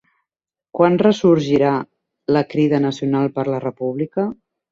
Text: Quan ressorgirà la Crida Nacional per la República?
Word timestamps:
Quan 0.77 0.95
ressorgirà 1.01 1.73
la 2.37 2.43
Crida 2.53 2.81
Nacional 2.87 3.31
per 3.39 3.47
la 3.53 3.63
República? 3.67 4.27